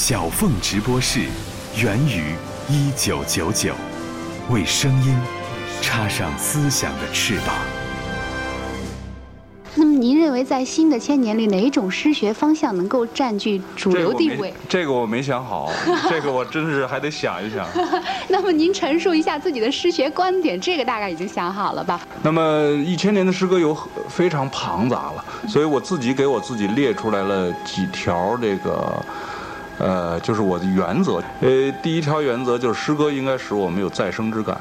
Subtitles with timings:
[0.00, 1.22] 小凤直播室，
[1.76, 2.32] 源于
[2.68, 3.74] 一九九九，
[4.48, 5.12] 为声音
[5.82, 7.56] 插上思想的翅膀。
[9.74, 14.54] 那么，您认为在新的千年里，哪种诗学方向能够占据主流地位？
[14.68, 15.68] 这个我没想好，
[16.08, 17.66] 这个我真是还得想一想。
[18.30, 22.00] 那么，您陈述一下自己的诗学观点，这个大概已经想好了吧？
[22.22, 23.76] 那么，一千年的诗歌有
[24.08, 29.04] 非常庞杂了，所以我自己给我自己列出来了几条这个，
[29.78, 31.22] 呃，就是我的原则。
[31.40, 34.60] 呃，第一条原则就是诗歌应该使我们有再生之感。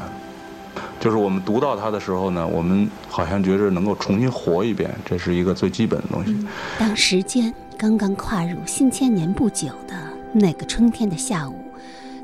[0.99, 6.35] 就是我们读到它的时候呢，我们好像觉着能够重新活一遍，这是一个最基本的东西。
[6.79, 9.95] 当时间刚刚跨入新千年不久的
[10.33, 11.55] 那个春天的下午，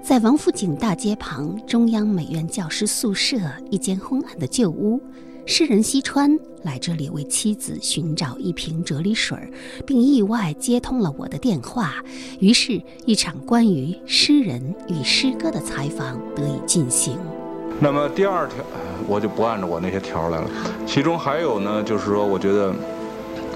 [0.01, 3.37] 在王府井大街旁中央美院教师宿舍
[3.69, 5.01] 一间昏暗的旧屋，
[5.45, 9.37] 诗人西川来这里为妻子寻找一瓶啫喱水，
[9.85, 11.95] 并意外接通了我的电话，
[12.39, 17.17] 于是，一场关于诗人与诗歌的采访得以进行。
[17.81, 18.63] 那么第二条，
[19.05, 20.49] 我就不按照我那些条来了。
[20.87, 22.73] 其中还有呢，就是说，我觉得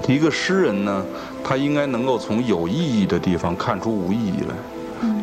[0.06, 1.02] 一个诗人呢，
[1.42, 4.54] 他应该能够从有意义的地方看出无意义来，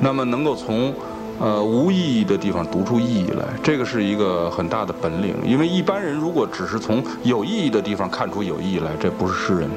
[0.02, 0.92] 那么能够从
[1.40, 5.36] 呃无意义的地方读出意义来，这个是一个很大的本领。
[5.46, 9.70] 因为一般人如果只是从有意义的地方看出有意义来，这不是诗人；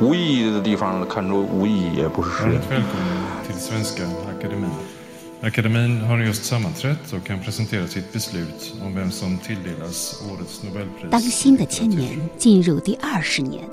[0.00, 2.60] 无意义的地方看出无意义，也不是诗人。
[5.42, 11.10] Akademin har just sammanträtt och kan presentera sitt beslut om vem som tilldelas årets Nobelpris.
[11.10, 13.64] 当新的千年进入第二十年，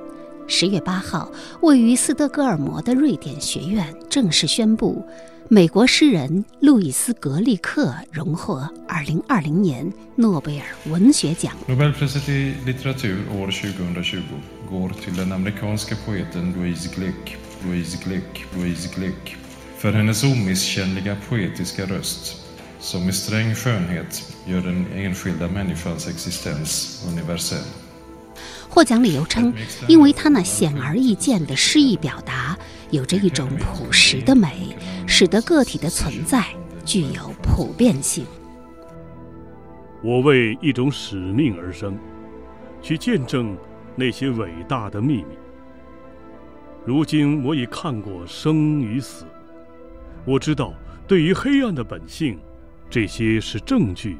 [0.47, 1.31] 十月八号，
[1.61, 5.05] 位于斯德哥尔摩的瑞典学院正式宣布，
[5.51, 11.57] 美国诗人路易斯·格利克荣获2020年诺贝尔文学奖。
[11.67, 14.21] Nobelpriset i litteratur år 2020
[14.69, 17.35] går till den amerikanska poeten Louise Glück.
[17.65, 18.45] Louise Glück.
[18.55, 19.37] Louise Glück.
[19.79, 22.35] för hennes omisskännliga poetiska röst
[22.79, 27.65] som med sträng skönhet gör den enskilda människans existens universell.
[28.71, 29.51] 获奖理由称，
[29.87, 32.55] 因为他那显而易见的诗意表达
[32.91, 34.75] 有着一种朴实的美，
[35.19, 36.45] 使得个体的存在
[36.85, 38.25] 具有普遍性。
[40.01, 41.97] 我为一种使命而生，
[42.81, 43.53] 去见证
[43.97, 45.37] 那些伟大的秘密。
[46.85, 49.25] 如今我已看过生与死。
[50.23, 50.73] 我知道，
[51.05, 52.39] 对于黑暗的本性，
[52.89, 54.15] 这些是证据，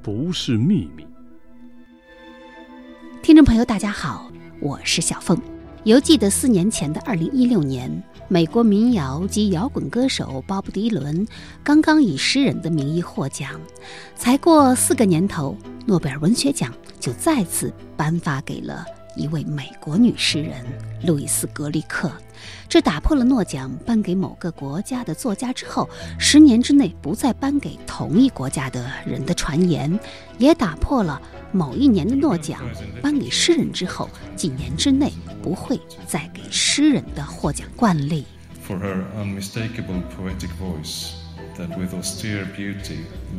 [0.00, 1.04] 不是秘密。
[3.20, 5.36] 听众朋友，大家好，我是小凤。
[5.82, 7.90] 犹记得四年前的二零一六年，
[8.26, 11.26] 美国民谣及摇滚歌手鲍勃迪伦
[11.62, 13.60] 刚刚以诗人的名义获奖，
[14.16, 18.84] 才过四个年头，诺贝尔文学奖就再次颁发给了。
[19.16, 20.64] 一位美国女诗人
[21.06, 22.10] 路易斯·格里克，
[22.68, 25.88] 这打破了诺奖颁给某个国家的作家之后
[26.18, 29.98] 十年之内不再颁给同一国家的人的传言，
[30.38, 31.20] 也打破了
[31.52, 32.60] 某一年的诺奖
[33.00, 38.24] 颁给诗人之后几年之内不会再给诗人的获奖惯例。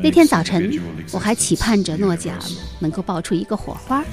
[0.02, 0.72] 那天早晨，
[1.12, 2.38] 我还期盼着诺奖
[2.80, 4.04] 能够爆出一个火花，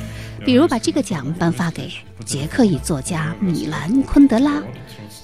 [0.45, 1.91] 比如把这个奖颁发给
[2.25, 4.63] 捷克裔作家米兰·昆德拉。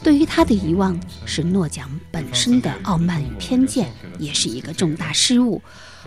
[0.02, 3.88] 对于他的遗忘，是诺奖本身的傲慢与偏见，
[4.18, 5.60] 也是一个重大失误。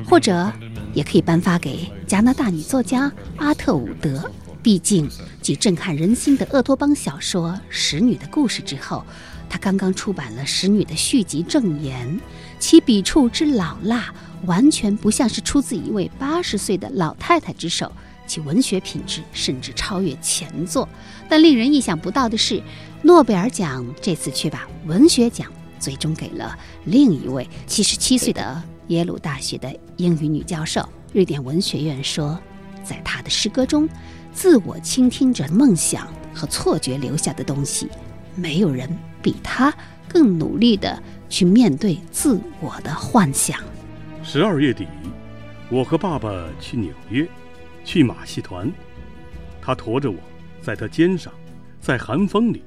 [0.05, 0.51] 或者，
[0.93, 4.31] 也可以颁发给加拿大女作家阿特伍德。
[4.63, 5.09] 毕竟，
[5.41, 9.03] 继震撼人心的厄托邦小说《使女的故事》之后，
[9.49, 12.07] 她刚刚出版了《使女》的续集《证言》。
[12.61, 14.13] 其笔触之老辣，
[14.45, 17.91] 完全不像是出自一位八十岁的老太太之手，
[18.27, 20.87] 其文学品质甚至超越前作。
[21.27, 22.61] 但令人意想不到的是，
[23.01, 26.55] 诺贝尔奖这次却把文学奖最终给了
[26.85, 30.87] 另一位七十七岁的耶鲁大学的英语女教授。
[31.13, 32.39] 瑞典文学院说，
[32.83, 33.89] 在她的诗歌中，
[34.31, 37.89] 自我倾听着梦想和错觉留下的东西，
[38.35, 38.87] 没有人
[39.19, 39.73] 比她
[40.07, 41.01] 更努力的。
[41.31, 43.57] 去面对自我的幻想。
[44.21, 44.85] 十二月底，
[45.69, 46.29] 我和爸爸
[46.59, 47.25] 去纽约，
[47.85, 48.69] 去马戏团。
[49.61, 50.17] 他驮着我，
[50.61, 51.31] 在他肩上，
[51.79, 52.61] 在寒风里，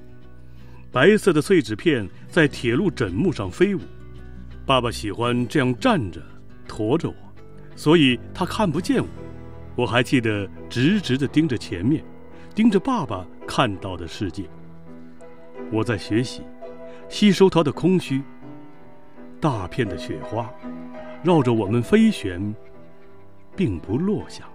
[0.90, 3.80] 白色的碎纸片在铁路枕木上飞舞。
[4.64, 6.22] 爸爸喜欢这样站着，
[6.66, 7.14] 驮着我，
[7.76, 9.08] 所以他看不见我。
[9.76, 12.02] 我还记得直直地盯着前面，
[12.54, 14.44] 盯着爸爸看到的世界。
[15.70, 16.40] 我在学习，
[17.10, 18.22] 吸收他的空虚。
[19.44, 20.50] 大片的雪花
[21.22, 22.54] 绕着我们飞旋，
[23.54, 24.48] 并不落下。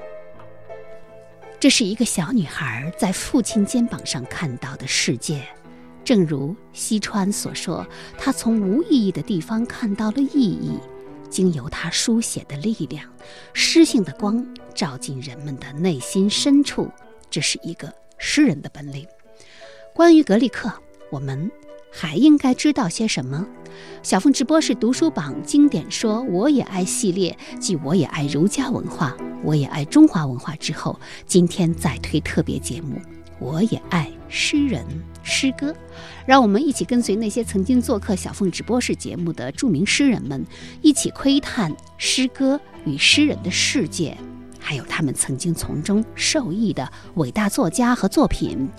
[1.59, 5.43] 这是一个小女孩在父亲肩膀上看到的世界，
[6.03, 7.85] 正如西川所说，
[8.17, 10.79] 她从无意义的地方看到了意义，
[11.29, 13.05] 经由他书写的力量，
[13.53, 14.43] 诗性的光
[14.73, 16.89] 照进人们的内心深处，
[17.29, 19.05] 这是一个诗人的本领。
[19.93, 20.73] 关于格里克，
[21.11, 21.51] 我们
[21.91, 23.45] 还应该知道些什么？
[24.03, 32.99] 小凤直播室读书榜经典说我也爱系列，继我也爱儒家文化，我也爱中华文化之后，今天再推特别节目，
[33.39, 34.85] 我也爱诗人
[35.23, 35.75] 诗歌。
[36.25, 40.45] 让我们一起跟随那些曾经做客小凤直播室节目的著名诗人们，
[40.81, 44.15] 一起窥探诗歌与诗人的世界，
[44.59, 48.69] 还有他们曾经从中受益的伟大作家和作品。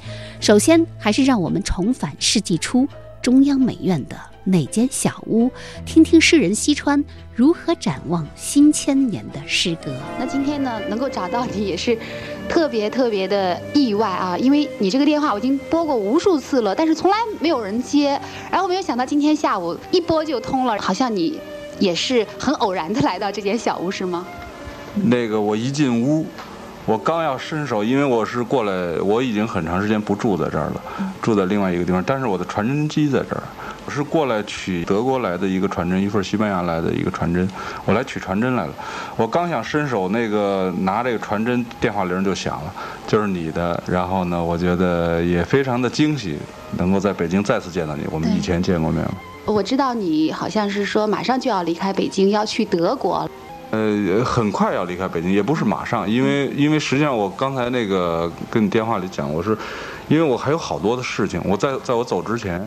[0.40, 2.86] 首先，还是让我们重返世纪初
[3.22, 4.16] 中央美院的。
[4.42, 5.50] 那间小屋，
[5.84, 7.04] 听听诗人西川
[7.34, 9.94] 如何展望新千年的诗歌。
[10.18, 11.96] 那今天呢，能够找到你也是
[12.48, 18.18] 特别特别的意外啊，因为你这个电话我已经拨过无数次了，但是从来没有人接。
[18.50, 21.38] 然后没有想到今天下午一拨就通了，好像你
[21.78, 24.26] 也是很偶然的来到这间小屋，是吗？
[24.94, 26.26] 那个我一进屋，
[26.86, 30.82] 我刚要伸手，因为我是过来，我已经很长时间不住在这儿了，
[31.22, 33.42] 住在另外一个地方，但是我的传真机在这儿。
[33.86, 37.48] 我是过来取德国来的一个传真，一份西班牙来的一个传真，
[37.86, 38.72] 我来取传真来了。
[39.16, 42.72] 我刚想伸手那个拿这个传真，电话铃就响了，
[43.06, 43.82] 就是你的。
[43.86, 46.38] 然后呢，我觉得也非常的惊喜，
[46.76, 48.02] 能够在北京再次见到你。
[48.10, 49.12] 我们以前见过面吗？
[49.46, 53.28] 我知道你好像是说马上就要离开北京，要去德国。
[53.70, 59.56] 呃，很快要离开北京，也不是马上，因为因为实际上我刚才那个跟你电话里讲，我是
[60.08, 62.66] 因为我还有好多的事情，我在在我走之前。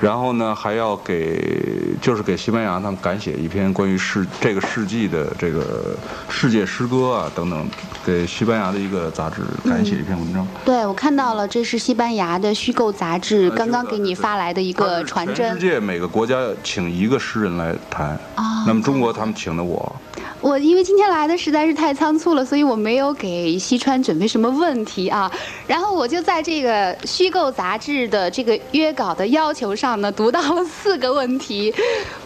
[0.00, 5.96] 然后呢，还要给就是给西班牙他们赶写一篇关于世这个世纪的这个
[6.28, 7.68] 世界诗歌啊等等，
[8.04, 10.44] 给西班牙的一个杂志赶写一篇文章。
[10.64, 15.36] 对，我看到了，这是西班牙的虚构杂志刚刚给你发来的一个传真。
[15.36, 18.18] 全世界每个国家请一个诗人来谈，
[18.66, 19.94] 那么中国他们请的我。
[20.42, 25.30] 我因为今天来的实在是太仓促了，所以我没有给西川准备什么问题啊。
[25.68, 31.72] 然后我就在这个虚构杂志的这个约稿的要求上呢，读到了四个问题。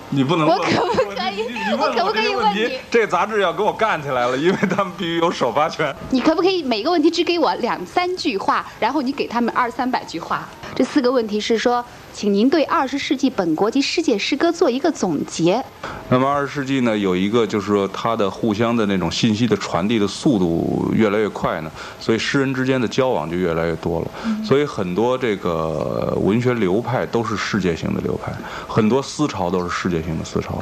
[0.08, 1.44] 你不能我可不可以？
[1.78, 2.78] 我可不可以问你？
[2.90, 5.94] 这个杂志要跟我干起来了，因为他们必须有首发权。
[6.08, 10.48] 你可不可以每个问题只给我两三句话，然后你给他们二三百句话？
[10.76, 11.84] 这四个问题是说。
[12.12, 15.62] 请您对二十世纪本国及世界诗歌做一个总结。
[16.08, 21.70] 那么二十世纪呢，有一个就是说它的互相的那种信息的传递的速度越来越快呢，
[22.00, 24.10] 所以诗人之间的交往就越来越多了。
[24.42, 28.32] 所以很多这个文学流派都是世界性的流派，
[28.66, 30.58] 很多思潮都是世界性的思潮。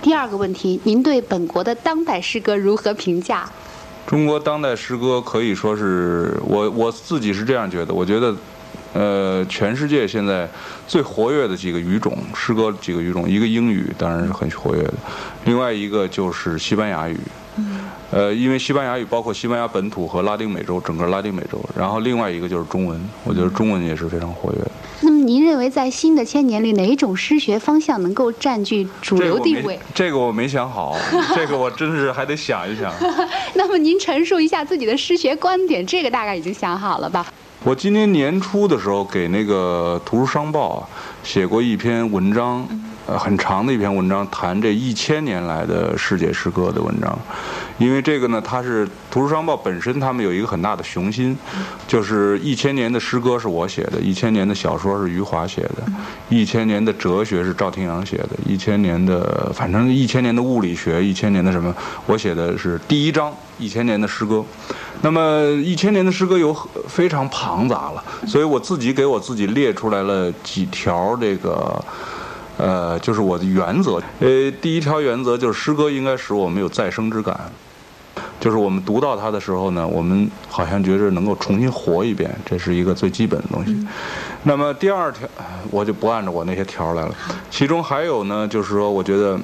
[0.00, 3.50] 第二个问题，您对本国的当代诗歌如何评价？
[4.06, 8.32] 中国当代诗歌可以说是我我自己是这样觉得，我觉得。
[8.92, 10.48] 呃，全世界现在
[10.86, 14.94] 最活跃的几个语种，诗歌几个语种，一个英语当然是很活跃的，
[15.44, 17.16] 另外一个就是西班牙语。
[18.10, 21.60] 呃，因为西班牙语包括西班牙本土和拉丁美洲，整个拉丁美洲。
[21.76, 24.70] 然后另外一个就是中文，我觉得中文也是非常活跃的。
[25.02, 29.78] 那么您认为在新的千年里，哪一种诗学方向能够占据主流地位？
[29.94, 30.96] 这个我没想好，
[31.36, 32.92] 这个我真是还得想一想。
[33.54, 37.24] 那么您陈述一下自己的诗学观点，这个大概已经想好了吧？
[37.62, 40.88] 我今年年初的时候给那个《图书商报》啊
[41.22, 42.66] 写过一篇文章，
[43.06, 47.18] 呃，很长的一篇文章，谈这一千年来的世界诗歌的文章。
[47.76, 51.36] 因为这个呢，它是《图书商报》本身，他们有一个很大的雄心，
[51.86, 55.84] 就是一千年的诗歌是我写的，一千年的小说是余华写的，
[56.30, 61.74] 一千年的哲学是赵廷阳写的，一千年的反正一千年的物理学，一千年的什么，
[62.06, 64.44] 我写的是第一章一千年的诗歌。
[65.02, 66.52] 那么一千年的诗歌有
[66.88, 71.82] 非常庞杂了，所以我自己给我自己列出来了几条这个，
[72.58, 74.02] 呃，就是我的原则。
[74.18, 77.38] 呃，第一条原则就是诗歌应该使我们有再生之感，
[78.38, 83.86] 就是我们读到它的时候呢，我们好像觉着能够重新活一遍，这是一个最基本的东西。
[84.42, 85.26] 那么第二条，
[85.70, 87.14] 我就不按照我那些条来了。
[87.50, 89.38] 其中还有呢，就是说，我觉得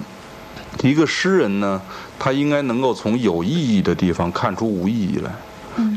[0.82, 1.80] 一个诗人呢，
[2.18, 5.30] 他应该能够从有意义的地方看出无意义来。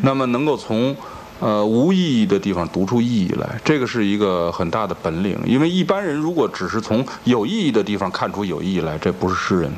[0.04, 0.96] 那么能够从，
[1.40, 5.38] 呃无意义的地方读出意义来，这个是一个很大的本领。
[5.46, 9.72] 因为一般人如果只是从有意义的地方看出有意义来，这不是诗人；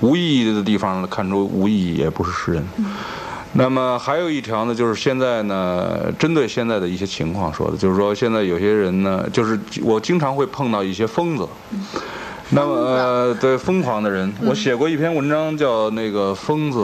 [0.00, 2.66] 无意义的地方看出无意义，也不是诗人。
[3.54, 11.48] 那么还有一条呢，就是现在呢，针对现在的一些情况说的，就是说现在有些人呢，就是我经常会碰到一些疯子。
[12.50, 16.78] 那么呃，对疯狂的人，我写过一篇文章叫《那个疯子》。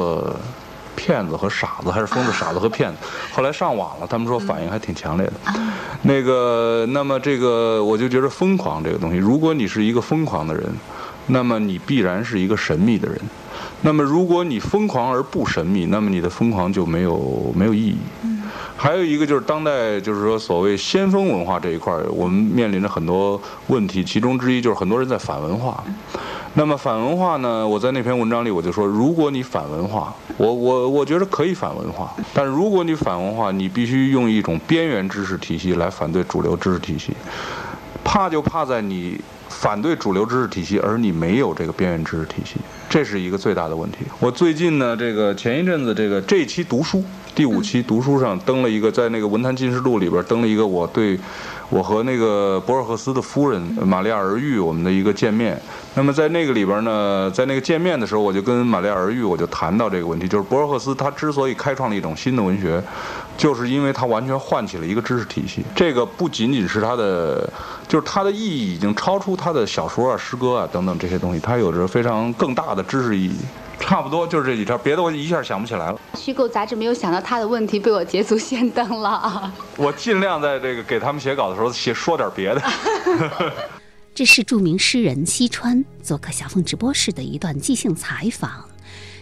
[0.94, 2.98] 骗子和傻子，还是疯子、傻子和骗子。
[3.34, 5.32] 后来上网了，他们说反应还挺强烈的。
[6.02, 10.64] 那个，那么这个，我就觉得疯狂这个东西，如果你是一个疯狂的人，
[11.26, 13.18] 那么你必然是一个神秘的人。
[13.80, 17.96] 那么如果你疯狂而不神秘，那么你的疯狂就没有没有意义。
[18.76, 25.82] 还有一个就是当代，就是说所谓先锋文化这一块，我们面临着很多问题，其中之一就是很多人在反文化。
[26.54, 27.66] 那么反文化呢？
[27.66, 37.12] 我在那篇文章里我就说，如果你反文化，我我我觉得可以反文化，但如果你反文化，你必须用一种边缘知识体系来反对主流知识体系。
[38.04, 42.56] 怕就怕在你反对主流知识体系，而你没有这个边缘知识体系，
[42.90, 43.98] 这是一个最大的问题。
[44.18, 47.02] 我最近呢，这个前一阵子这个这一期读书
[47.34, 51.18] 第五期读书上登了一个，在那个文坛纪事录里边登了一个我对。
[51.70, 55.58] 我和那个博尔赫斯的夫人玛利亚儿玉我们的一个见面，
[55.94, 62.82] 那么在那个里边呢，在那个见面的时候，我就跟玛利亚儿玉我就谈到这个问题，就是博尔赫斯他之所以开创了一种新的文学，
[63.38, 65.64] 就是因为他完全唤起了一个知识体系。
[65.74, 67.50] 这个不仅仅是他的，
[67.88, 73.36] 就是他的意义已经超出他的小说啊、诗歌啊等等这些东西，它有着非常更大的知识意义。
[73.82, 76.00] 差不多就是这几条，别的我一下想不起来了。
[76.14, 79.52] 虚构杂志没有想到他的问题被我捷足先登了。
[79.76, 82.62] 我尽量在这个给他们写稿的时候写说点别的。
[84.14, 88.64] 这是著名诗人西川做客小凤直播室的一段即兴采访。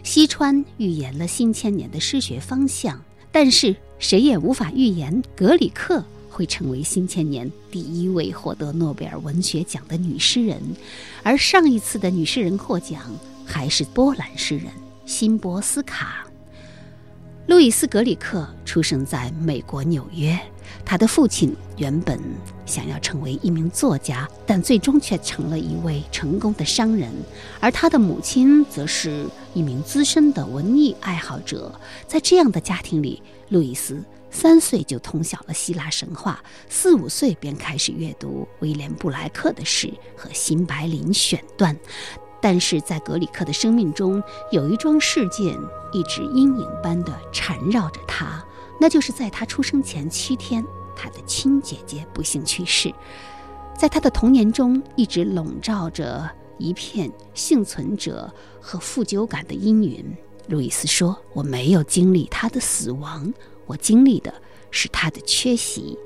[0.05, 3.01] 西川预言了新千年的诗学方向，
[3.33, 10.61] 但是谁也无法预言格里克会成为新千年第一位获得诺贝尔文学奖的女诗人，
[11.23, 13.01] 而上一次的女诗人获奖。
[13.51, 14.73] 还是波兰诗人
[15.05, 16.25] 辛波斯卡。
[17.47, 20.39] 路易斯·格里克出生在美国纽约，
[20.85, 22.19] 他的父亲原本
[22.65, 27.11] 想要成为一名作家，但最终却成了一位成功的商人，
[27.59, 31.75] 而他的母亲则是一名资深的文艺爱好者。
[32.07, 41.77] 在这样的家庭里，路易斯三岁就通晓了希腊神话，四五岁便开始阅读威廉·布莱克的诗和新白林选段。
[42.41, 45.59] 但是在格里克的生命中，有一桩事件
[45.93, 48.43] 一直阴影般的缠绕着他，
[48.81, 50.65] 那就是在他出生前七天，
[50.97, 52.93] 他的亲姐姐不幸去世。
[53.77, 60.05] 在他的童年中，一直笼罩着一片幸存者和负疚感的阴云。
[60.49, 63.33] 路易斯说：“我没有经历他的死亡，
[63.67, 64.33] 我经历的
[64.71, 65.99] 是他的缺席。”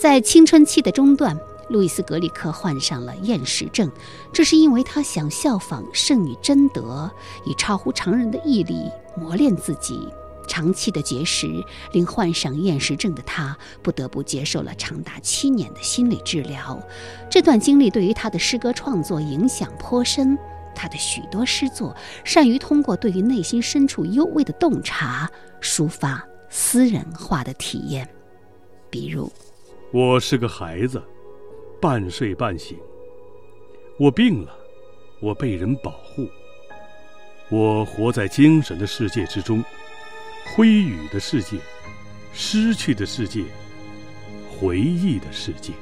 [0.00, 1.36] 在青春期的中段。
[1.72, 3.90] 路易斯·格里克患上了厌食症，
[4.32, 7.10] 这是因为他想效仿圣女贞德，
[7.44, 10.06] 以超乎常人的毅力磨练自己。
[10.48, 16.78] 长期的节食令患上厌食症的他不得不接受了长达七年的心理治疗。
[17.30, 20.36] 这段经历对于他的诗歌创作影响颇深。
[20.74, 28.06] 他的许多诗作善于通过对于内心深处幽微的洞察，抒发私人化的体验。
[28.90, 29.30] 比如，
[29.92, 31.00] 我是个孩子。
[31.82, 32.78] 半睡半醒，
[33.98, 34.56] 我病了，
[35.18, 36.28] 我被人保护，
[37.50, 39.64] 我活在精神的世界之中，
[40.54, 41.56] 灰雨的世界，
[42.32, 43.42] 失去的世界，
[44.48, 45.72] 回忆的世界。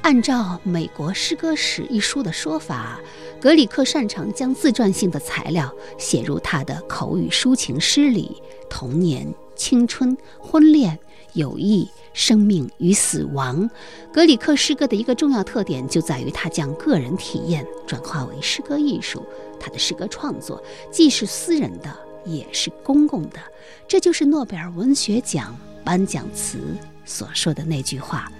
[0.00, 2.98] 按照《美国诗歌史》一书的说法，
[3.38, 10.98] 格里克擅长将自传性的材料写入他的口语抒情诗里，童年、青春、婚恋、
[11.34, 11.88] 友谊。
[12.12, 13.70] 生命与死亡，
[14.12, 19.24] 格里克诗歌的一个重要特点就在于他将个人体验转化为诗歌艺术。
[19.60, 20.60] 他的诗歌创作
[20.90, 23.38] 既是私人的，也是公共的。
[23.86, 26.58] 这就是诺贝尔文学奖颁奖词
[27.04, 28.30] 所说的那句话：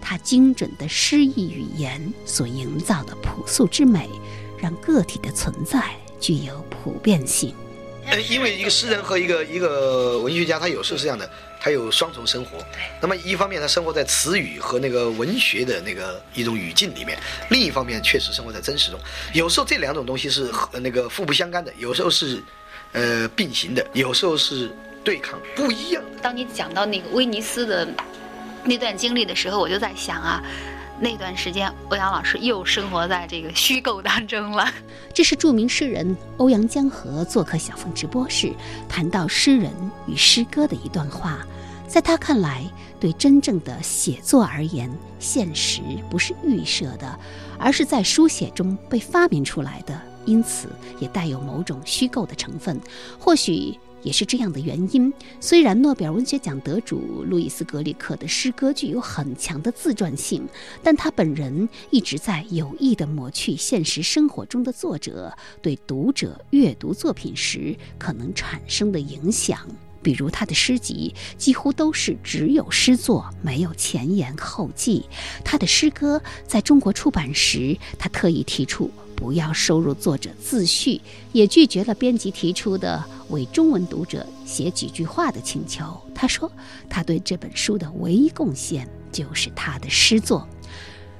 [0.00, 4.08] 他精准的诗意语言所营造的朴素之美，
[4.58, 5.84] 让个体的存在
[6.18, 7.54] 具有普遍性。
[8.06, 11.30] 呃，因为一个诗人和一个一个文学家，他有时候是这样的。
[11.60, 12.58] 他有双重生活，
[13.00, 17.18] 那么一方面他生活在词语和那个文学的那个一种语境里面，
[17.50, 19.00] 另一方面确实生活在真实中。
[19.32, 22.42] 有时候这两种东西是和那个互不相干的，有时候是，
[22.92, 24.70] 呃并行的，有时候是
[25.02, 26.02] 对抗，不一样。
[26.22, 27.86] 当你讲到那个威尼斯的
[28.64, 30.42] 那段经历的时候，我就在想啊。
[31.00, 34.66] 那段时间，欧阳老师又生活在这个虚构当中了。
[35.14, 38.52] 这是著名诗人欧阳江河做客小凤直播室，
[38.88, 39.72] 谈到诗人
[40.06, 41.38] 与诗歌的一段话。
[41.86, 42.64] 在他看来，
[43.00, 47.18] 对真正的写作而言，现实不是预设的，
[47.58, 52.78] 而是在书写中被发明出来的，因此也带有某种虚构的成分。
[53.18, 55.12] 或许也是这样的原因。
[55.40, 60.46] 虽然诺贝尔文学奖得主路易斯·格里克的诗歌具有很强的自传性，
[60.82, 69.58] 但他本人一直在有意地抹去现实生活中的作者对读者阅读作品时可能产生的影响。
[70.02, 75.04] 比如他的诗集几乎都是只有诗作，没有前言后记。
[75.44, 78.90] 他的诗歌在中国出版时，他特意提出。
[79.16, 81.00] 不要收入作者自序，
[81.32, 86.00] 也拒绝了编辑提出的为中文读者写几句话的请求。
[86.14, 86.48] 他说，
[86.88, 90.48] 他对这本书的唯一贡献就是他的诗作。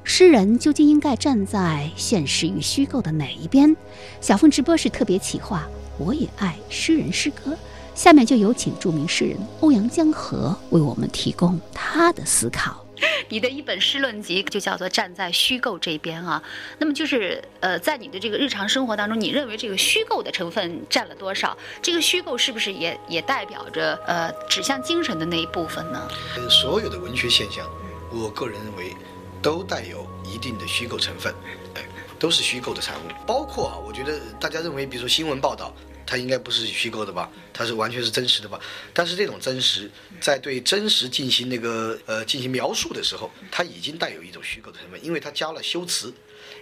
[0.05, 3.77] 诗人究竟应该站在现实与虚构的哪一边？
[4.21, 5.67] 小凤直播是特别企划，
[5.99, 7.59] 我也爱诗人诗歌。
[7.99, 12.87] 下面就有请著名诗人欧阳江河为我们提供他的思考。
[13.29, 16.41] 你的一本诗论集就叫做站在虚构这边啊，
[16.79, 21.59] 那么就是呃，在你的这个日常生活当中，你认为这个虚构的成分占了多少？
[21.83, 26.09] 这个虚构是不是也也代表着呃指向精神的那一部分呢？
[26.49, 27.67] 所有的文学现象，
[28.13, 28.95] 我个人认为
[29.43, 31.35] 都带有一定的虚构成分，
[31.75, 31.83] 哎，
[32.17, 33.11] 都是虚构的产物。
[33.27, 35.75] 包括啊，我觉得大家认为，比如说新闻报道。
[36.09, 37.31] 它应该不是虚构的吧？
[37.53, 38.59] 它是完全是真实的吧？
[38.95, 39.91] 但是这种真实，
[40.23, 46.11] 在对真实进行那个呃进行描述的时候，它已经带有一种虚构的成分，因为它加了修辞，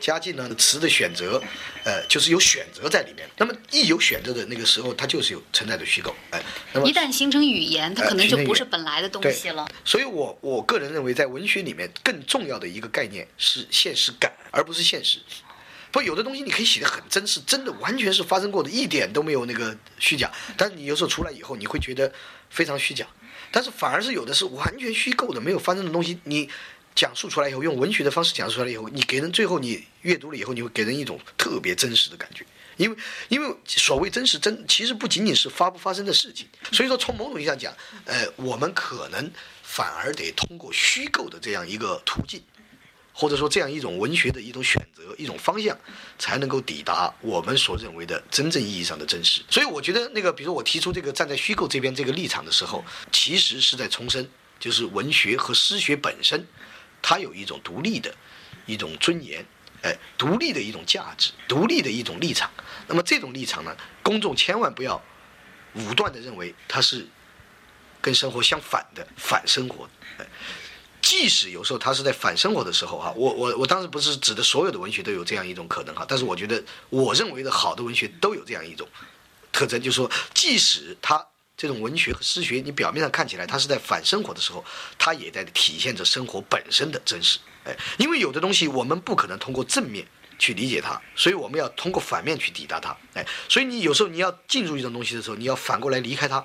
[0.01, 1.41] 加进了词的选择，
[1.85, 3.29] 呃，就是有选择在里面。
[3.37, 6.13] 那么一有选择的那个时候，它就是有存在的虚构。
[6.33, 9.69] 哎，那么一旦形成语言，它可能就不是本来的东西了。
[9.85, 15.21] 所以我我个人认为，在文学里面更重要的一个概念是现实感，而不是现实。
[15.93, 20.31] 不，有的东西你可以写的很真实，真的完全是发生过的，一点都没有那个虚假。
[20.57, 22.13] 但是你有时候出来以后，你会觉得
[22.51, 23.07] 非常虚假。
[23.51, 26.49] 但是反而是有的是完全虚构的，没有发生的东西，你
[26.95, 32.45] 讲述出来以后，用文学的方式讲述出来以后，你给人最后你阅读了以后，你会给人一种特别真实的感觉。
[32.77, 32.97] 因为
[33.29, 36.47] 因为所谓真实真，其实不仅仅是发不发生的事情。
[36.73, 37.73] 所以说从某种意义上讲，
[38.05, 39.31] 呃，我们可能
[39.63, 42.43] 反而得通过虚构的这样一个途径。
[43.19, 45.75] 或者说这样一种文学的一种选择、一种方向，
[46.19, 49.41] 才能够抵达我们所认为的真正意义上的真实。
[49.49, 54.29] 所以我觉得，那个比如说我提出这个站在虚构这边这个立场的时候，其实是在重申，
[54.61, 56.47] 就是文学和诗学本身，
[57.01, 58.15] 它有一种独立的
[58.67, 59.43] 一种尊严，
[59.81, 62.51] 哎，独立的一种价值，独立的一种立场。
[62.87, 65.03] 那么这种立场呢，公众千万不要
[65.73, 67.07] 武断的认为它是
[68.03, 69.89] 跟生活相反的、反生活。
[70.19, 70.27] 哎。
[71.09, 78.89] 即使有时候他是在反生活的时候哈，我我我当时不是指的所有的文学都有这样一种可能哈，但是我觉得我认为的好的文学都有这样一种
[79.53, 81.25] 特征，就是说，即使他
[81.57, 84.65] 这种文学和诗学，你表面上看起来他是在反生活的时候，
[84.99, 87.39] 他也在体现着生活本身的真实。
[87.63, 90.05] 哎，因为有的东西我们不可能通过正面
[90.41, 92.97] 去理解它，所以我们要通过反面去抵达它。
[93.15, 96.45] 哎，所以你有时候你要进入一种东西的时候，你要反过来离开它。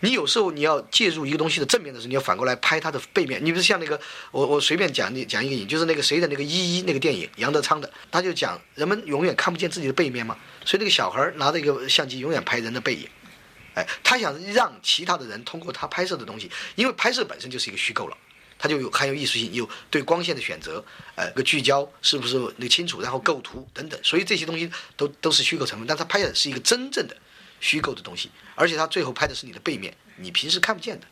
[0.00, 3.44] 你有时候你要介入一个东西的正面的时候，你要反过来拍它的背面。
[3.44, 13.08] 你比如像那个，我我随便讲你讲一个影，就是那个谁的那个一一那个电影，杨德昌的，他就讲人们永远看不见自己的背面嘛，所以那个小孩拿着一个相机永远拍人的背影，
[13.74, 18.16] 哎，他想让其他的人通过他拍摄的东西，因为拍摄本身就是一个虚构了，
[18.58, 20.84] 它就有含有艺术性，有对光线的选择，
[21.16, 27.16] 呃，个聚焦是不是那个清楚，然后构图等等，所以这些东西都都是虚构成分，但他拍的是一个真正的。
[27.60, 31.06] 虚构的东西，而且他最后拍的是你的背面，你平时看不见的。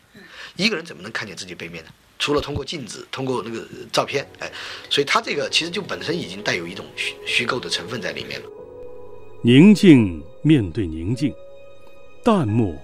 [0.57, 1.91] 一个人怎么能看见自己背面呢？
[2.19, 4.51] 除了通过镜子，通过那个照片，哎，
[4.89, 8.47] 所以他这个其实就本身已经带有一种虚虚构的成分在里面了。
[9.43, 11.35] 宁静面对宁静，
[12.25, 12.75] 淡漠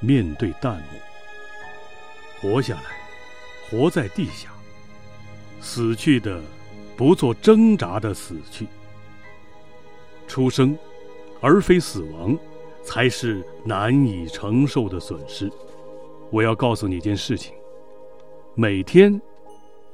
[0.00, 1.00] 面对淡漠，
[2.40, 2.82] 活下来，
[3.70, 4.52] 活在地下，
[5.60, 6.42] 死去的
[6.96, 8.66] 不做挣扎的死去，
[10.26, 10.76] 出生
[11.40, 12.36] 而非死亡。
[12.82, 15.50] 才是难以承受的损失。
[16.30, 17.54] 我要告诉你一件事情：
[18.54, 19.20] 每天，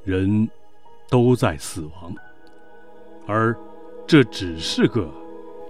[0.03, 0.49] 人
[1.09, 2.15] 都在死亡，
[3.27, 3.55] 而
[4.07, 5.09] 这只是个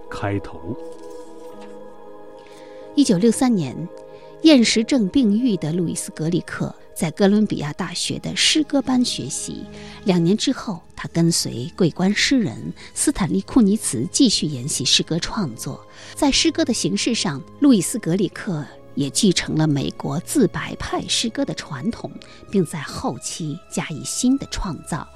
[0.10, 0.76] 开头。
[2.96, 3.76] 一九六三年，
[4.44, 9.64] 厌食症病愈的路易斯·格里克在哥伦比亚大学的诗歌班学习。
[10.04, 15.82] 两年之后，他跟随桂冠诗人斯坦利·库尼茨继续研习诗歌创作。
[16.14, 22.12] 在诗歌的形式上，路易斯·格里克也继承了美国自白派诗歌的传统，
[22.52, 25.08] 并在后期加以新的创造。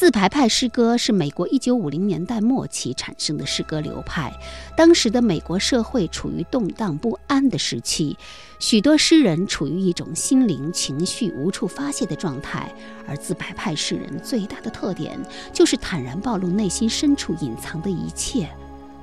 [0.00, 4.32] 自白派诗歌是美国1950年代末期产生的诗歌流派。
[4.74, 8.16] 当时的美国社会处于动荡不安的时期，
[8.58, 12.74] 许多诗人处于一种心灵情绪无处发泄的状态。
[13.06, 15.20] 而自白派诗人最大的特点
[15.52, 18.48] 就是坦然暴露内心深处隐藏的一切。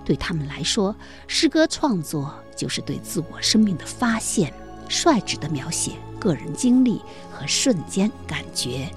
[0.03, 0.95] 对他们来说，
[1.27, 4.51] 诗歌创作就是对自我生命的发现，
[4.89, 6.99] 率直的描写个人经历
[7.31, 8.89] 和瞬间感觉。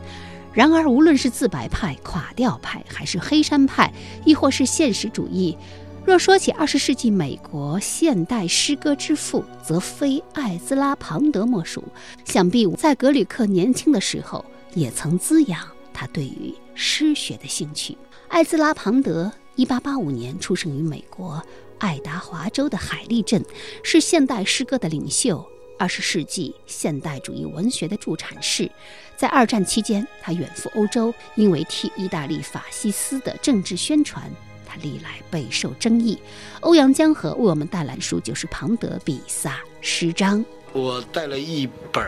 [0.52, 3.92] 然而，无论是自白派、垮掉派，还是黑山派，
[4.24, 5.56] 亦或是现实主义，
[6.04, 11.84] 若说起二十世纪美国现代诗歌之父，则非艾兹拉·庞德莫属。
[12.24, 15.60] 想必在格吕克年轻的时候，也曾滋养
[15.92, 17.96] 他对于诗学的兴趣。
[18.26, 21.40] 艾兹拉·庞德，一八八五年出生于美国
[21.78, 23.44] 爱达华州的海利镇，
[23.84, 25.46] 是现代诗歌的领袖。
[25.80, 28.70] 二十世纪现代主义文学的助产士，
[29.16, 34.30] 在二战期间，他远赴欧洲，因为替意大利法西斯的政治宣传，
[34.66, 36.18] 他历来备受争议。
[36.60, 40.44] 欧阳江河为我们带来的书就是庞德《比萨诗章》。
[40.74, 42.06] 我带了一本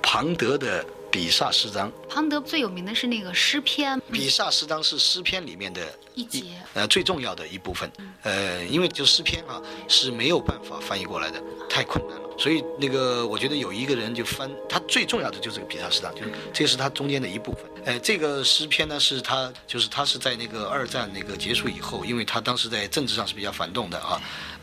[0.00, 0.86] 庞德的。
[1.10, 4.00] 比萨诗章，庞德最有名的是那个诗篇。
[4.12, 5.80] 比萨诗章是诗篇里面的
[6.14, 6.42] 一节，
[6.74, 7.90] 呃，最重要的一部分。
[8.22, 12.28] 呃，因为就诗篇啊是没有办法翻译过来的，太困难了。
[12.38, 17.62] 所以那个我觉得有一个人就翻，他最重要的就是个比萨诗章，就是这是他中间的一部分。
[17.84, 24.20] 呃，这个诗篇呢是他就是他是在那个二战那个结束以后，因为他当时在政治上是比较反动的啊。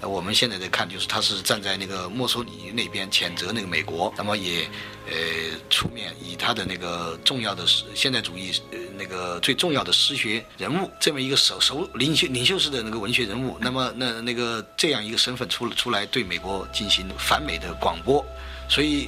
[0.10, 4.68] 我们现在在看就是他是站在那个墨索里尼那边谴责那个美国，那么也。
[5.08, 5.14] 呃，
[5.70, 7.64] 出面以他的那个重要的
[7.94, 18.26] 现代主义呃那个最重要的诗学人物这么一个首首领袖领袖式的那个文学人物，那么那那个这样一个身份出出来对美国进行反美的广播，
[18.68, 19.08] 所以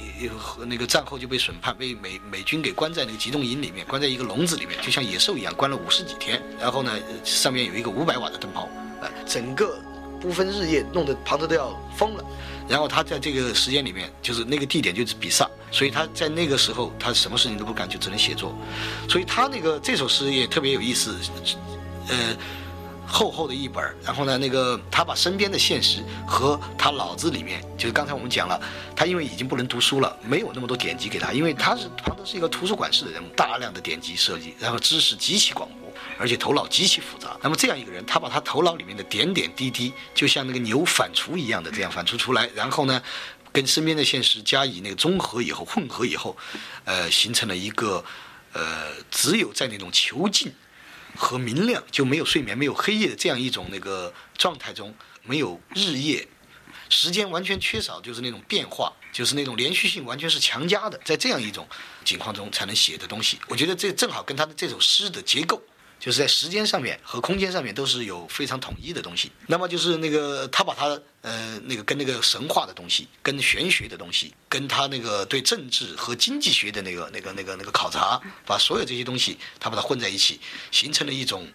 [0.68, 6.40] 那个战后就被审判，被美美军给关在那个集中营里面，关在一个笼子里面，就像野兽一样，关了五十几天。
[6.60, 8.68] 然后呢，上面有一个五百瓦的灯泡，
[9.00, 9.76] 呃，整个
[10.20, 12.24] 不分日夜，弄得庞德都要疯了。
[12.68, 18.54] 然后他在这个时间里面，就是那个地点就是比萨，所以他在那个时候他什么事情都不干，就只能写作。
[19.08, 21.16] 所以他那个这首诗也特别有意思，
[22.08, 22.36] 呃，
[23.06, 28.60] 厚厚的一本然后呢，那个他把身边的现实和他脑子里面，就是刚才我们讲了，
[28.94, 35.87] 他因为已经不能读书了，没有那么多典籍给他，因为他是庞德是一个图书馆式的人物，大量的典籍设计，然后知识极其广博。
[36.18, 43.00] 而且头脑极其复杂，那么这样一个人，他把他头脑里面的点点滴滴，就像那个牛反刍一样的这样反刍出来，然后呢，
[43.52, 46.36] 跟身边的现实加以那个综合以后、混合以后，
[46.84, 48.04] 呃，形成了一个，
[48.52, 50.52] 呃，只有在那种囚禁
[51.14, 56.26] 和明亮，就没有睡眠、没有黑夜的这样一种那个状态中，没有日夜，
[56.88, 61.64] 时间完全缺少，就是那种变化，就是那种连续性完全是强加的，在这样一种
[62.04, 63.38] 情况中才能写的东西。
[63.46, 65.62] 我觉得这正好跟他的这首诗的结构。
[65.98, 69.32] 就是在时间上面和空间上面都是有非常统一的东西。
[69.46, 81.46] 那么就是那个他把他呃那个跟那个神话的东西、跟玄学的东西、跟他那个对政治和经济学的那个那个那个那个考察，把所有这些东西他把它混在一起，形成了一种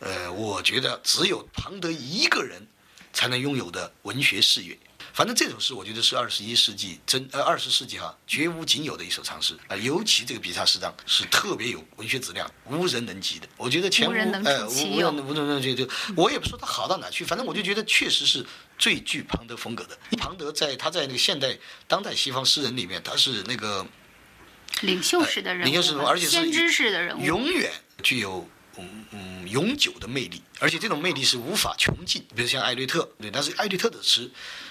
[0.00, 2.66] 呃，我觉得只有庞德一个人
[3.12, 4.78] 才能拥有的文学视野。
[5.18, 13.48] 反正这首诗，我觉得是二十一世纪真呃二十世纪哈绝无仅有的一首长诗啊，尤其这个比萨诗章是特别有文学质量，无人能及的。
[13.56, 18.46] 我觉得前无呃无人无人能及，就我也不说它好到哪去，反正我就觉得确实是
[18.78, 19.98] 最具庞德风格的。
[20.18, 23.84] 庞德在他在那个现代当代西方诗人里面，他是那个
[24.82, 27.72] 领袖式的人物，领袖式人物而且是先知式的人物，永远
[28.04, 28.48] 具有。
[28.78, 32.24] 嗯嗯，永久的魅力，而且这种魅力是无法穷尽。
[32.34, 34.30] 比如像艾略特，对，但是艾略特的诗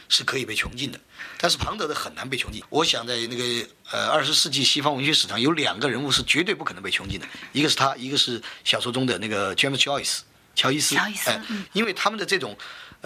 [0.10, 1.00] 是可以被穷尽的，
[1.38, 2.63] 但是庞德的很难被穷尽。
[2.70, 3.43] 我想在那个
[3.91, 10.20] 呃二十世纪西方文学史上，有两个人物是绝对不可能被穷尽的，一个是他，一个是小说中的那个 James Joyce，
[10.56, 10.96] 乔伊斯。
[10.96, 11.32] 乔伊斯，
[11.74, 12.58] 因为他们的这种。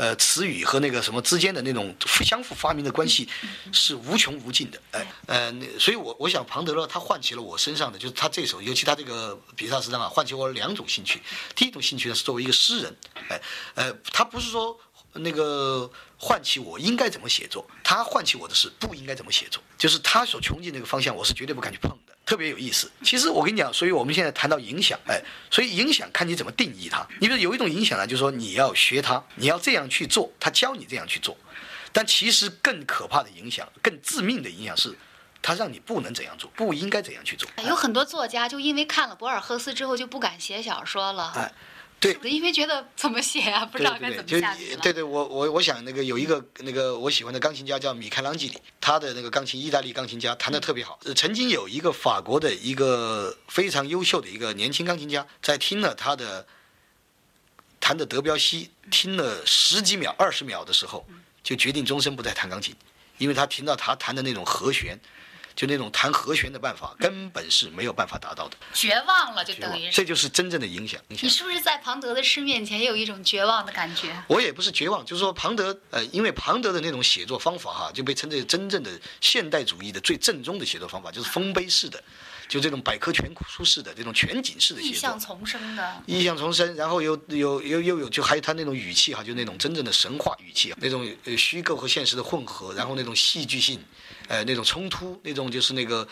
[0.01, 3.29] 呃，词语和那个什么之间的那种相互发明的关系
[3.71, 11.21] 是无穷无尽的，哎，呃，所以我我想庞德勒他唤起了我身上的，就是他这首，尤其他这个比萨诗章啊，唤起我两种兴趣。
[11.55, 12.97] 第一种兴趣呢是作为一个诗人，
[13.29, 13.39] 哎，
[13.75, 14.75] 呃，他不是说
[15.13, 15.87] 那个
[16.17, 22.10] 唤起我应该怎么写作，他唤起我的是不应该怎么写作，就是他所穷尽那个方向，我是绝对不敢去碰的。
[22.31, 22.89] 特别有意思。
[23.03, 27.05] 其实我跟你讲，所以我们现在谈到影响，哎，所以影响看你怎么定义它。
[27.19, 31.35] 你比如有一种影响呢，就是说你要学他，你要这样去做，他教你这样去做。
[31.91, 34.97] 但其实更可怕的影响，更致命的影响是，
[35.41, 37.49] 他让你不能怎样做，不应该怎样去做。
[37.67, 41.33] 有很多作家就因为看了博尔赫斯之后就不敢写小说了。
[41.35, 41.51] 哎。
[42.01, 50.99] 对，因为觉得怎么写啊，不知道该怎么下去对对，我我我想那个有一个那个我喜欢的钢琴家叫米开朗基里，他的那个钢琴，意大利钢琴家弹得特别好。
[51.15, 56.47] 曾经有一个法国的一个非常优秀的一个年轻钢琴家，在听了他的
[57.79, 61.05] 弹的德彪西，听了十几秒、二十秒的时候，
[61.43, 62.75] 就决定终身不再弹钢琴，
[63.19, 64.99] 因为他听到他弹的那种和弦。
[65.61, 68.57] 就那种弹和弦的办法，根本是没有办法达到的。
[68.73, 70.99] 绝望了，就等于这就是真正的影响。
[71.07, 74.11] 你是不是在庞德的诗面前有一种绝望的感觉？
[74.27, 82.03] 我也不是绝望，就是说庞德，呃，因为庞德的那种写作方法哈，就被称之为真正的现代主义的最正宗的写作方法，就是丰碑式的。
[82.51, 93.81] 就这种百科全书式的这种全景式的意象重生的，意象重生，然后又有又又有就还有他那种语气哈，就那种真正的神话语气，那种呃虚构和现实的混合，然后那种戏剧性，
[94.27, 96.05] 呃那种冲突，那种就是那个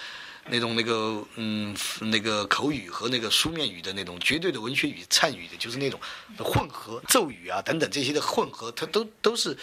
[0.48, 6.00] 那种那个嗯那个口语和那个书面语的那种绝对的文学语参与的，就是那种
[6.38, 9.58] 混合咒语啊等等这些的混合，它都都是。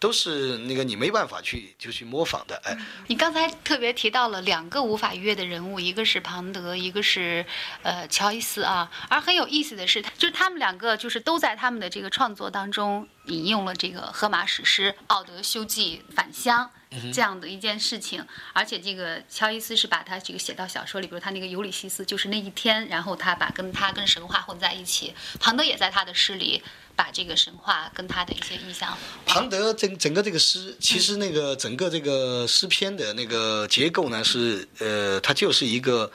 [0.00, 2.76] 都是那个你没办法去就去模仿的，哎。
[3.06, 7.44] 你刚才特别提到了两个无法逾越的人物，一个是庞德，一个是
[7.82, 8.90] 呃乔伊斯啊。
[9.10, 16.70] 而很有意思的是，就是他们两个就是都在他们的这个创作当中引用了这个荷马史诗《奥德修记》返乡
[17.12, 18.26] 这样的一件事情。
[18.54, 25.12] 而且这个乔伊斯是把他这个写到小说里，比如他那个尤里西斯，就是那一天，然后他把跟他跟神话混在一起。
[25.38, 26.62] 庞德也在他的诗里。
[27.00, 36.12] 把这个神话跟他的一些意象，庞德整整个这个诗，其实那个整个这个诗篇的那个结构呢，是呃，它就是一个，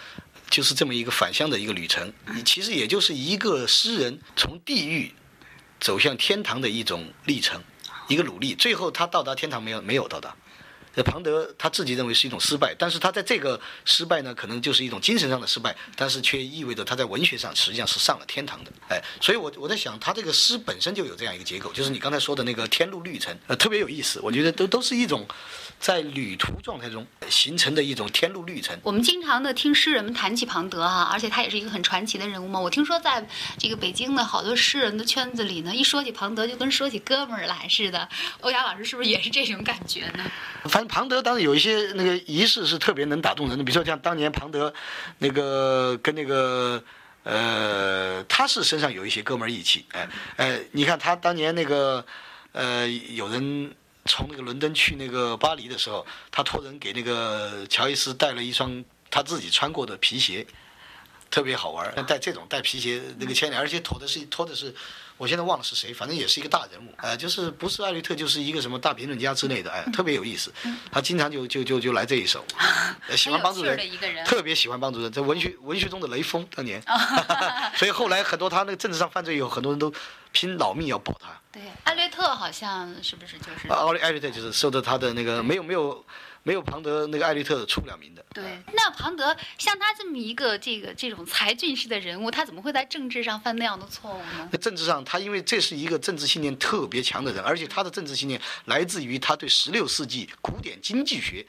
[0.47, 2.13] 就是这么一个返乡的一个旅程。
[2.45, 5.11] 其实也就是一个诗人从地狱
[5.79, 7.63] 走向天堂的一种历程，
[8.07, 8.53] 一个努力。
[8.53, 9.81] 最后他到达天堂没有？
[9.81, 10.35] 没有到达。
[11.03, 18.71] 庞德他自己认为是一种失败，但是他在这个失败呢，可能就是一种精神上的失败，但是却意味着他在文学上实际上是上了天堂的。
[18.89, 24.19] 哎，所以我我在想，他这个诗本身就有这样一个结构，就是你刚才说的那个天路历程，呃，特别有意思。
[24.21, 25.27] 我觉得都都是一种
[25.79, 28.75] 在旅途状态中形成的一种天路历程。
[28.83, 32.59] 我们经常的听诗人们谈起庞德啊，而且他也是一个很传奇的人物嘛。
[32.59, 38.09] 我听说在这个北京的好多诗人的圈子里呢，一说起庞德就跟说起哥们儿来似的。
[38.41, 40.25] 欧阳老师是不是也是这种感觉呢？
[40.63, 44.73] 反正庞德当时有一些那个仪式是特别能打动人的，比如说像当年庞德，
[45.19, 46.83] 那个跟那个
[47.23, 52.05] 呃，他是身上有一些哥们儿义气，哎哎，你看他当年那个
[52.51, 53.73] 呃，有人
[54.05, 60.45] 从那个伦敦去那个巴黎的时候，他托人给那个乔伊斯带了一双他自己穿过的皮鞋，
[61.29, 64.73] 特别好玩，带这种带皮鞋那个牵连，而且托的是托的是。
[65.17, 70.51] 我现在忘了是谁，反正也是一个大人物，呃，就是不是艾略特，就是一个什么大评论家之类的，哎，特别有意思。
[70.91, 72.43] 他经常就就就就来这一手，
[73.15, 73.79] 喜欢帮助人，
[74.25, 76.81] 特别喜欢帮助人，在文学文学中的雷锋当年。
[77.77, 79.93] 所以后来很多他那个政治上犯罪以后，很多人都
[80.31, 81.29] 拼老命要保他。
[81.51, 83.69] 对，艾略特好像是不是就是？
[83.69, 86.05] 奥利艾略特就是受到他的那个没有没有。
[86.45, 88.23] 没有庞德那个艾略特出不了名的。
[88.31, 94.57] 对，那庞德像他这么一个这个这种才俊式的人物，他怎么会在政治上犯那样的错误呢？
[94.61, 101.43] 政治上，他因为这是一个政治信念特别强的人，而且他的政治信念来自于他对十六世纪古典经济学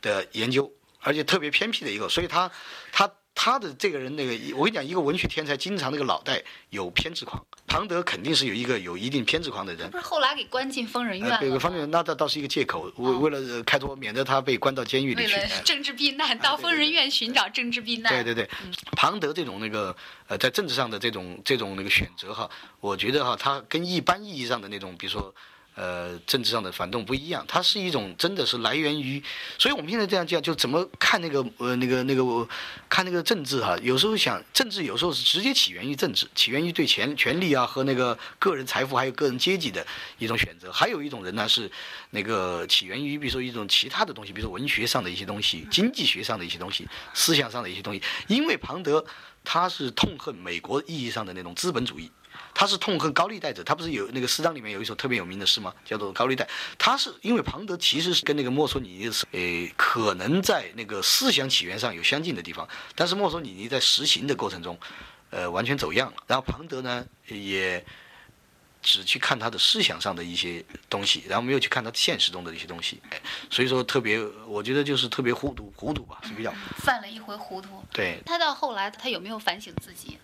[0.00, 2.48] 的研究，而且特别偏僻的一个，所以他
[2.92, 3.10] 他。
[3.38, 7.44] 他的这个人，那个我跟你讲，一个文学天才，经常那个脑袋有偏执狂。
[7.66, 9.90] 庞德肯定是有一个有一定偏执狂的人。
[9.90, 11.38] 不是后来给关进疯人院了？
[11.38, 15.34] 对，疯人院那倒倒是一个借口，为为了开脱，免得他被关到监狱里去。
[15.34, 18.10] 为了政治避难，到疯人院寻找政治避难。
[18.10, 18.48] 对对对，
[18.92, 19.94] 庞德这种那个
[20.28, 25.34] 呃，在政治上的这种这种那个选择哈，我觉得哈，他跟一般意义上的那种，比如说。
[25.76, 29.22] 呃，政治上的反动不一样，它是一种真的是来源于，
[29.58, 32.48] 所以我们现在这样讲，就怎么看那个呃那个那个
[32.88, 39.86] 看那个政治哈，有时候想政治有时候是直接起源于政治，起源于对权权力啊和那个个人财富还有个人阶级的
[40.16, 41.70] 一种选择，还有一种人呢是
[42.08, 49.04] 那个起源于比如说一种其他的东西，比如说文学上的一些东西，经济学上的一些东西，思想上的一些东西，因为庞德
[49.44, 52.10] 他是痛恨美国意义上的那种资本主义。
[52.58, 55.74] 他是痛恨高利贷者，他不是有那个诗章里面有一首特别有名的诗吗？
[55.84, 56.42] 叫做《高利贷》。
[56.78, 64.78] 他是因为庞德其实是跟那个墨索里尼是，呃，可能在那个思想起源上有相近的地方，但是墨索里尼在实行的过程中，
[65.28, 66.16] 呃，完全走样了。
[66.26, 67.84] 然后庞德呢，也
[68.80, 72.98] 只去看他的思想上的一些东西，然后没有去看他现实中的一些东西。
[73.10, 77.84] 哎，所以说特别，我觉得就是特别糊涂，糊涂吧，是比较犯了一回糊涂。
[77.92, 78.18] 对。
[78.24, 80.16] 他到后来，他有没有反省自己？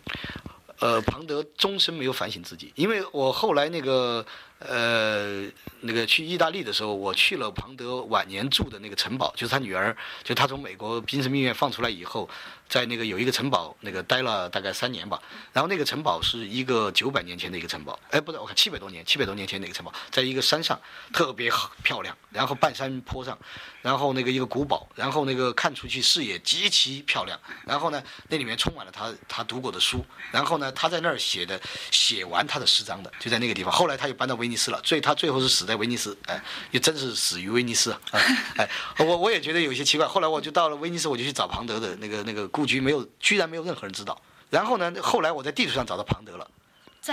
[0.83, 4.27] 呃，庞德终身没有反省自己，因为我后来那个
[4.69, 5.45] 呃
[5.81, 12.29] 那个去意大利的时候，我去了庞德晚年住的那个城堡，就是他女儿，就他从美国精神病院放出来以后，
[12.69, 15.21] 在那个有一个城堡，那个待了大概三年吧。
[15.53, 20.81] 然后那个城堡是一个九百年前的一个城堡，哎，不对，我看七百多年，七百多年前的一个城堡，在一个山上，
[21.13, 22.17] 特别好漂亮。
[22.31, 23.37] 然后半山坡上，
[23.83, 27.39] 然后那个一个古堡，然后那个看出去视野极其漂亮。
[27.67, 30.03] 然后呢，那里面充满了他他读过的书。
[30.31, 33.71] 然后呢，他在那儿写的写完他的诗章的，就在那个地方。
[33.71, 38.01] 后来他又搬到威尼斯了，所以他最后是死在威尼斯，哎，也真是死于威尼斯啊！
[38.57, 38.69] 哎，
[39.05, 40.07] 我我也觉得有些奇怪。
[40.07, 44.21] 后来我就到了威尼斯，我就去找庞德的那个那个故居，没有，居然没有任何人知道。
[44.51, 46.47] 然后呢，后来我在地图上找到庞德了。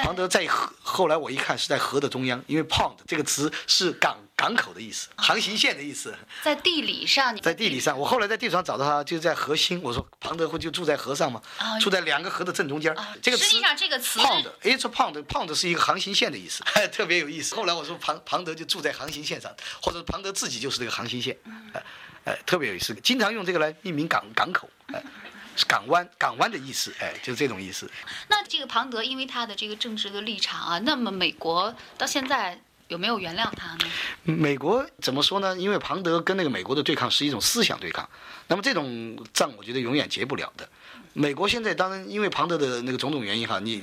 [0.04, 6.16] 庞德在河，后来我一看是在河的中央，因为 pond 这个词是港港口的意思，航行线的意思。
[6.44, 9.82] 在地理上，在地理上，我后来在地图上找到他，就是在河心。
[9.82, 11.42] 我说庞德会就住在河上吗？
[11.82, 12.96] 住在两个河的正中间。
[13.20, 17.56] 这个实际上这个词 pond，it's pond，pond 是一个航行线的意思， 特别有意思。
[17.56, 21.36] 后来我说庞庞德就住在航行线上，或者庞德自己就是这个航行线，
[21.74, 21.84] 哎
[22.26, 25.02] 哎，特别有意思，经常用这个来命名港港口，哎。
[25.68, 27.90] 港湾，港湾的意思，哎，就是这种意思。
[28.28, 33.92] 那这个庞德，因为他的这个政治的立场啊，那么美国到现在有没有原谅他呢？
[34.24, 35.58] 美国怎么说呢？
[35.58, 38.08] 因为庞德跟那个美国的对抗是一种思想对抗，
[38.48, 40.68] 那么这种仗我觉得永远结不了的。
[41.14, 43.82] 美国现在当然因为庞德的那个种种原因哈，你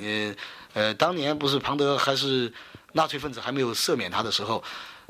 [0.72, 2.52] 呃呃，当年不是庞德还是
[2.92, 4.62] 纳粹分子还没有赦免他的时候，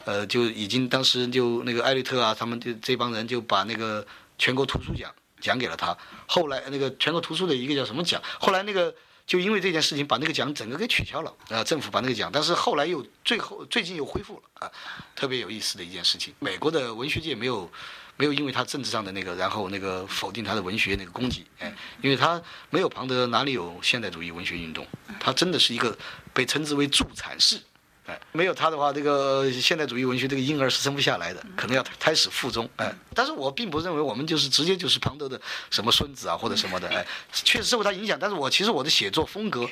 [0.04, 4.04] 呃，就已经当时就那个艾略特啊，他们就这帮人就把那个
[4.38, 5.12] 全国图书奖。
[5.40, 5.96] 奖给了他，
[6.26, 8.20] 后来那个全国图书的一个叫什么奖？
[8.40, 8.94] 后来那个
[9.26, 14.70] 就因为这件事情把那个奖整个给取消了，啊，政府把那个奖，但是后来又最后最近又恢复了啊，
[15.14, 16.32] 特别有意思的一件事情。
[16.38, 17.70] 美国的文学界没有
[18.16, 24.86] 没有因为他政治上的那个，然后那个否定他的文学那个功绩，哎，因为他没有庞德哪里有现代主义文学运动，
[25.20, 25.96] 他真的是一个
[26.32, 27.60] 被称之为助产士。
[28.06, 32.68] 哎，没有他的话，这个现代主义文学这个婴儿是生不下来的，可能要胎死腹中。
[32.76, 35.40] 哎，但是我并不认为我们就是直接就是庞德的
[35.70, 36.88] 什么孙子啊或者什么的。
[36.88, 39.68] 哎，确实受他影响，但是我其实我的写作风格，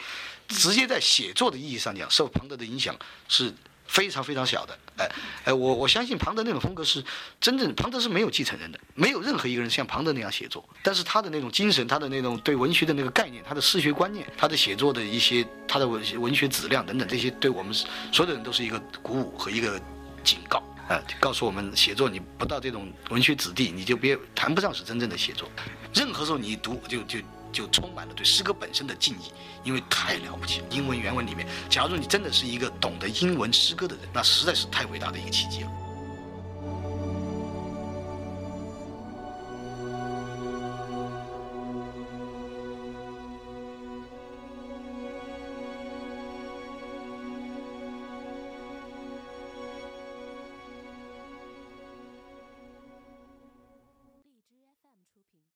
[0.49, 2.97] 直接在写作的意义上讲，受庞德的影响
[3.29, 3.53] 是。
[3.87, 5.11] 非常非常小的，哎
[5.45, 7.05] 哎，我我相信庞德那种风格是
[7.41, 10.65] 真正，庞德是没有继承人的，没有任何一个人像庞德那样写作。
[10.83, 17.89] 但是他的那种精神，他的那种对文学的那个概念，他的诗学观念，他的写作的一些，他的文文学质量等等，这些对我们所
[18.21, 19.81] 有的人都是一个鼓舞和一个
[20.23, 25.49] 警告，哎，告诉我们写作你不到这种文学子弟，你就别谈不上是真正的写作。
[25.93, 27.19] 任何时候你读就就。
[27.55, 30.67] 就充满了对诗歌本身的敬意，因为太了不起了。
[30.71, 35.84] 英文原文里面，假如你真的是一个懂得英文诗歌的人，那实在是太伟大的一个奇迹了。